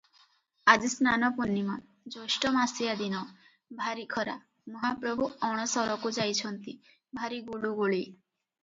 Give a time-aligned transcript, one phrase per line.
[0.71, 1.75] ଆଜି ସ୍ନାନ ପୂର୍ଣ୍ଣୀମା,
[2.15, 3.21] ଜ୍ୟେଷ୍ଠମାସିଆ ଦିନ,
[3.83, 4.35] ଭାରୀ ଖରା,
[4.77, 6.77] ମହାପ୍ରଭୁ ଅଣସରକୁ ଯାଇଛନ୍ତି,
[7.21, 8.05] ଭାରୀ ଗୁଳୁଗୁଳି।